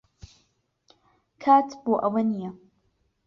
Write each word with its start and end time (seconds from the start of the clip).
کات 1.43 1.69
بۆ 1.83 1.93
ئەوە 2.03 2.21
نییە. 2.29 2.49